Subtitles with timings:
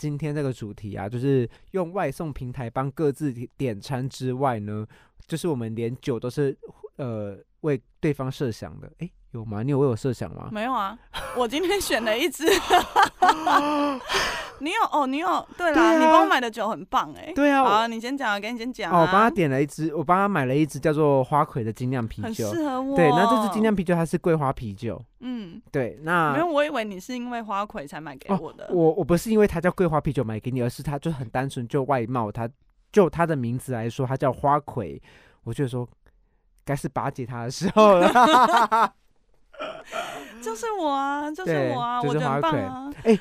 [0.00, 4.86] 今天这个主题啊，就是用外送平台帮各自点餐之外呢，
[5.26, 6.56] 就是我们连酒都是
[6.96, 8.90] 呃为对方设想的。
[8.96, 9.62] 哎，有吗？
[9.62, 10.48] 你有为我设想吗？
[10.50, 10.98] 没有啊，
[11.36, 12.44] 我今天选了一支。
[14.62, 17.32] 你有哦，你有对啦，你帮我买的酒很棒哎。
[17.34, 18.92] 对啊，好啊，你先讲啊，给你先讲。
[18.92, 22.94] 哦，我帮他点了一支，我帮他买了一支叫做花魁的精酿啤酒，很适合我。
[22.94, 25.02] 对，那这支精酿啤酒它是桂花啤酒。
[25.20, 28.68] 嗯，对，那没有，我以为你是因为花魁才买给我的。
[28.70, 32.46] 我我不是因为它叫桂花啤酒买给你，而是它就很单纯，就外貌，它
[32.92, 35.00] 就它的名字来说，它叫花魁。
[35.44, 35.88] 我就说
[36.66, 38.12] 该是巴结他的时候了。
[40.42, 42.92] 就是我啊，就是我啊，我觉得很棒啊。
[43.04, 43.18] 哎。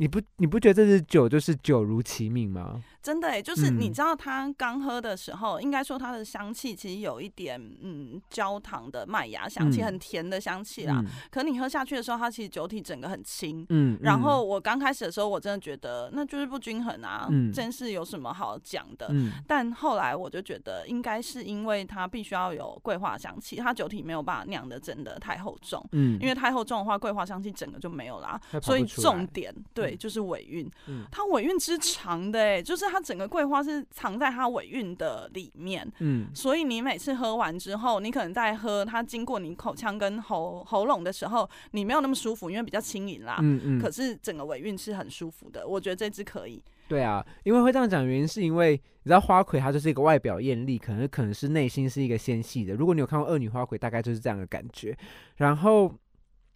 [0.00, 2.80] 你不你不觉得这支酒就是酒如其名吗？
[3.02, 11.02] 真的哎，就是你知道它刚喝的时候，应该说它的香气其实有一点嗯焦糖的麦芽香气，很甜的香气啦。
[11.30, 13.64] 可你喝下去的时候，它其实酒体整个很轻。
[13.68, 13.98] 嗯。
[14.02, 19.08] 然后我刚开始的时候，我真的觉得那就是不均衡啊，真是有什么好讲的。
[19.10, 19.32] 嗯。
[19.46, 25.84] 但后来我就觉得，应该是因为它必须要有桂花香气，它酒体没有办法酿的真的太厚重。
[25.92, 26.18] 嗯。
[26.20, 28.40] 因为太厚重的话，桂花香气整个就没有啦。
[28.62, 29.96] 所以重点对。
[29.98, 30.70] 就是尾韵，
[31.10, 46.62] 它尾韵之长的哎，就是它整个桂花是藏在它尾韵的里面，嗯，所以你每次喝完之后，你可能在喝它经过你口腔跟喉喉咙的时候，你没有那么舒服，因为比较轻盈啦，嗯嗯，可是整个尾韵是很舒服的，我觉得这支可以。
[46.88, 52.74] 对啊，因为会这样讲，原因是因为你知道花魁它就是一个外表艳丽，可能可能是内心是一个纤细的。
[52.74, 54.96] 如果你有看过恶女花魁，大概就是这样的感觉。
[55.36, 55.94] 然后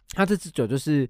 [0.09, 1.09] 它这支酒就是。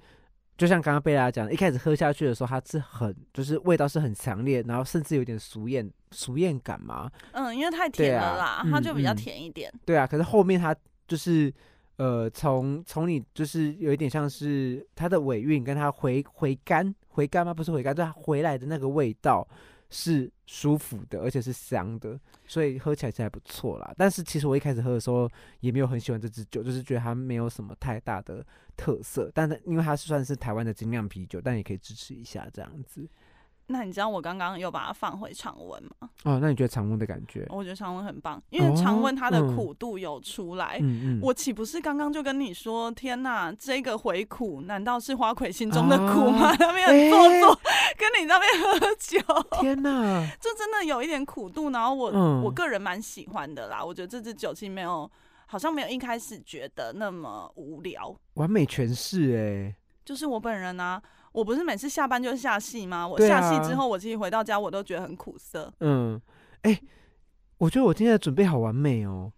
[0.58, 7.12] 就像刚刚贝拉讲，一开始喝下去的时候，它是很就是味道是很强烈，然后甚至有点俗艳俗艳感嘛。
[7.32, 9.74] 嗯，因为太甜了啦，它就比较甜一点。
[9.86, 10.76] 对啊，可是后面它
[11.08, 11.52] 就是
[11.98, 17.54] 呃，从从你就是有一点像是它的尾韵跟它回回甘回甘吗？
[17.54, 19.48] 不是回甘，就它回来的那个味道。
[19.96, 23.94] 是舒服的，而且是香的，所以喝起来其实还不错啦。
[23.96, 28.44] 但是其实我一开始喝的时候也没有很喜欢这支酒，就是觉得它没有什么太大的
[28.76, 29.32] 特色。
[29.36, 33.08] 但是因为它算是台湾的精酿啤酒，但也可以支持一下这样子。
[33.74, 36.08] 那你知道我刚刚有把它放回常温吗？
[36.26, 37.44] 哦，那你觉得常温的感觉？
[37.50, 40.78] 我觉得常温很棒，因为常温它的苦度有出来。
[40.80, 41.20] 嗯嗯。
[41.24, 46.56] 我岂不是刚刚就跟你说，天哪，这个回苦难道是花魁心中的苦吗？
[46.60, 47.60] 那边很做作，
[47.98, 49.20] 跟你那边喝酒。
[49.60, 51.72] 天哪， 这真的有一点苦度。
[51.72, 55.10] 然后我我个人蛮喜欢的啦，我觉得这支酒其实没有，
[55.48, 58.16] 好像没有一开始觉得那么无聊。
[58.36, 59.76] 完美诠释哎，
[60.06, 61.02] 就是我本人啊。
[61.34, 63.06] 我不是每次下班就下戏吗？
[63.06, 65.72] 我下戏之后，我其实回到家我都觉得很苦涩。
[65.82, 66.22] 嗯，
[66.62, 66.80] 哎，
[67.58, 69.34] 我觉得我今天的准备好完美哦。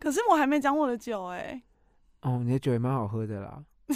[0.00, 1.62] 可是我还没讲我的酒哎。
[2.22, 3.62] 哦，你的酒也蛮好喝的啦。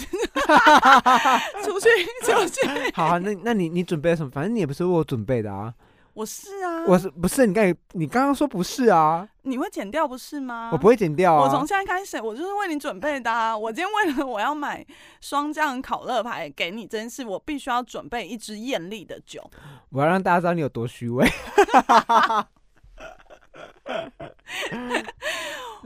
[1.63, 1.89] 出去，
[2.23, 2.67] 出去。
[2.93, 4.29] 好啊，那那你你准备了什么？
[4.31, 5.73] 反正你也不是为我准备的啊。
[6.19, 9.25] 我是啊，我是不是你刚你刚刚说不是啊？
[9.43, 10.69] 你会剪掉不是吗？
[10.73, 11.43] 我不会剪掉啊！
[11.43, 13.31] 我从现在开始，我就是为你准备的。
[13.31, 13.57] 啊。
[13.57, 14.85] 我今天为了我要买
[15.21, 19.49] 双酱烤乐牌给你，真是我必须要准备一支艳丽的酒。
[19.91, 21.25] 我要让大家知道你有多虚伪。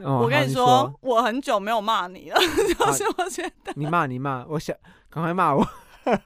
[0.04, 2.38] 我跟你说，我很久没有骂你了，
[2.76, 4.76] 就是我觉得你骂你骂，我想
[5.12, 5.64] 赶快骂我。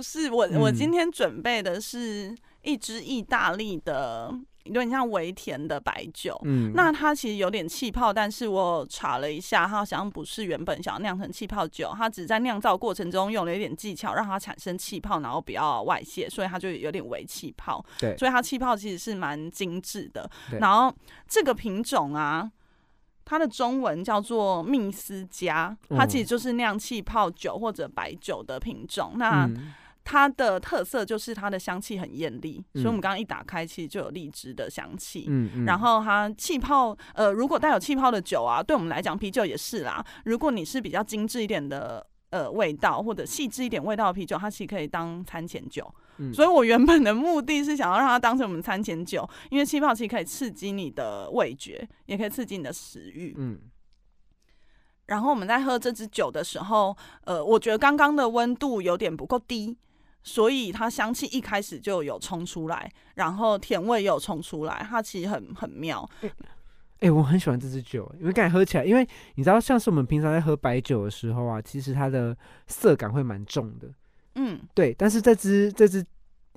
[0.00, 4.34] 不是我，我今天准备的是一支意大利的，
[4.64, 6.40] 有点像微甜的白酒。
[6.44, 17.84] 嗯，那它其实有点气泡，但是我查了一下，它好像不是原本想要酿成气泡酒，它只在酿造过程中用了一点技巧，让它产生气泡，然后不要外泄，所以它就有点微气泡。
[17.98, 20.30] 对，所以它气泡其实是蛮精致的。
[20.60, 20.90] 然后
[21.28, 22.50] 这个品种啊。
[23.22, 29.12] 它的中文叫做密斯加，它其实就是酿气泡酒或者白酒的品种。
[29.18, 29.48] 那
[30.04, 35.26] 它的特色就是它的香气很艳丽，所以我们刚刚一打开，其实就有荔枝的香气。
[35.28, 40.04] 嗯然后它气泡，呃，如果带有气泡的酒啊，对我们来讲，啤酒也是啦。
[40.24, 42.06] 如果你是比较精致一点的。
[42.30, 45.92] 呃，味道或者细致一点味道的啤酒，它其实可以当餐前酒。
[46.32, 53.34] 所以我原本的目的是想要让它当成我们餐前酒，因为气泡其实可以刺激你的味觉，也可以刺激你的食欲。
[53.36, 53.58] 嗯。
[55.06, 59.76] 然后我们在喝这支酒的时候，呃，我觉得刚刚的温度有点不够低，
[60.22, 66.08] 所以它香气一开始就有冲出来，然后甜味也有冲出来，它其实很很妙。
[67.00, 72.36] 哎，我很喜欢这支酒，因为感觉喝起来，因为你知道，像是我们平常在喝白酒的时候啊，其实它的
[72.66, 73.88] 涩感会蛮重的。
[74.34, 74.94] 嗯，对。
[74.98, 76.04] 但是这支这支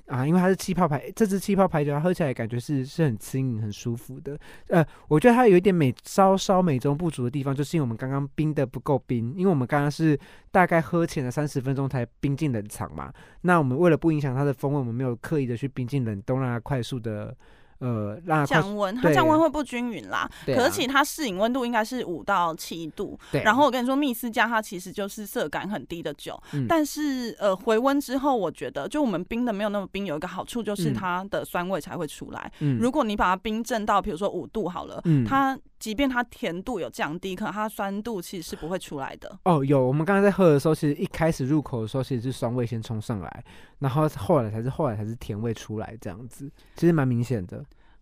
[0.08, 4.38] 啊，因为它是气泡牌，这支气泡牌酒它喝起来感觉是是很轻盈、很舒服的。
[4.68, 10.20] 呃，我觉得它有一点美稍稍美中不足的地方，就是因为我们刚刚冰的不够冰，因为我们刚刚是
[10.52, 13.12] 大概喝前了三十分钟才冰进冷藏嘛。
[13.42, 17.36] 那我们为了不影响它的风味，我们没有刻意的去冰进冷冻，让它快速的。
[17.84, 20.30] 呃，那降温，它降温会不均匀啦。
[20.46, 23.20] 可是其它适饮温度应该是五到七度。
[23.44, 32.50] 然后我跟你说，密斯加它其实就是色感很低的酒，但是呃回温之后，我觉得就我们冰的没有那么冰，有一个好处就是它的酸味才会出来。
[32.80, 39.38] 如果你把它冰镇到比如说五度好了，它即便它甜度有降低，可能它酸度其实是不会出来的。
[39.44, 43.44] 哦，有我们刚刚在喝的时候，其实一开始入口的时候，其实是酸味先冲上来，
[43.80, 47.62] 然后后来才是后来才是甜味出来，这样子其实蛮明显的。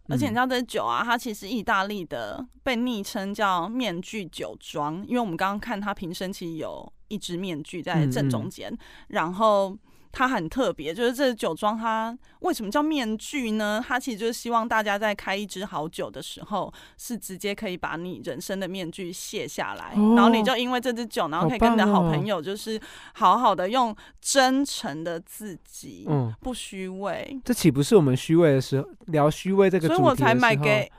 [0.10, 8.72] 而且你知道这酒啊，它其实意大利的被昵称叫面具酒庄，因为我们刚刚看它瓶身其实有一只面具在正中间，
[9.08, 9.76] 然后。
[10.12, 13.84] 它很特别，就是这酒庄它为什么叫面具呢？
[13.86, 22.80] 它其实就是希望大家在开一支好酒的时候，是直接可以把你人生的面具卸下来，然后你就因为这支酒，然后可以跟你的好朋友，就是
[23.14, 27.40] 好好的用真诚的自己，嗯，不虚伪。
[27.46, 29.88] 这岂不是我们虚伪的时候聊虚伪这个？
[29.88, 30.92] 所以我才买给。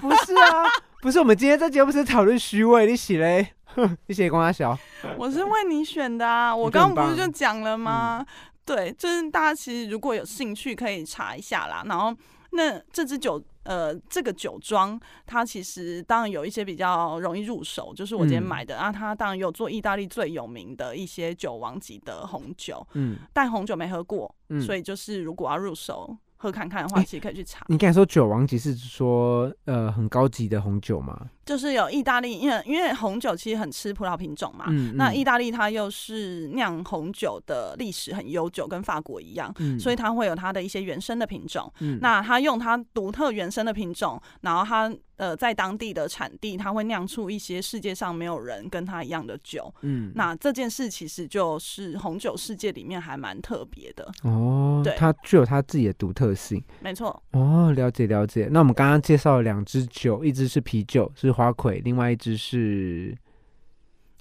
[0.00, 0.68] 不是啊，
[1.00, 3.54] 不是我们今天这节目是讨论虚伪，你洗嘞。
[4.08, 4.76] 谢谢光阿小，
[5.18, 6.54] 我是为你选的啊！
[6.54, 8.24] 我刚刚不是就讲了吗？
[8.64, 11.82] 对，就是大家其实如果有兴趣可以查一下啦。
[11.86, 12.14] 然后
[12.52, 18.90] 那这支酒，呃，这个酒庄它其实当然有一些比较容易入手，就是我今天买的啊。
[18.90, 24.34] 它当然有做意大利最有名的一些酒王级的红酒，嗯，但红酒没喝过，
[24.64, 26.16] 所以就是如果要入手。
[26.38, 27.64] 喝看看的话，其实可以去查。
[27.68, 31.18] 你刚才说酒王级是说呃很高级的红酒吗？
[31.46, 34.66] 就是有意大利，因为因为红酒其实很吃葡萄品种嘛。
[34.68, 34.94] 嗯。
[34.96, 41.72] 那意大利它又是酿红酒的历史很悠久，跟法国一样，所以它会有它的一些原生的品种。
[41.80, 41.98] 嗯。
[42.02, 44.92] 那它用它独特原生的品种，然后它。
[45.16, 49.74] 呃，在当地的产地，它会酿出一些世界上没有人跟它一样的酒。
[49.80, 54.82] 嗯，那这件事其实就是红酒世界里面还蛮特别的哦。
[54.84, 56.62] 对，它具有它自己的独特性。
[56.80, 57.22] 没错。
[57.32, 58.46] 哦，了解了解。
[58.50, 63.14] 那我们刚刚介绍了两支酒，一支是啤酒，是花魁；另外一只是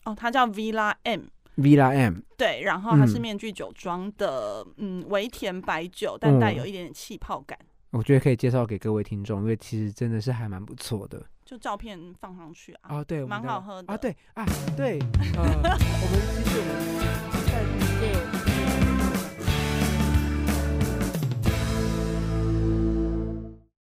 [0.03, 1.21] 哦，它叫 Villa M。
[1.55, 2.15] Villa M。
[2.37, 7.57] 对，然后它是面具酒庄的，嗯，微甜白酒，但带有一点点气泡感。
[7.91, 11.25] 我觉得可以介绍给各位听众，因为其实真的是还蛮不错的。
[11.45, 12.97] 就照片放上去啊。
[12.97, 13.95] 哦，对，蛮好喝的啊。
[13.95, 14.45] 对啊，
[14.75, 14.99] 对，
[15.37, 18.94] 呃，我们其实我们在一个。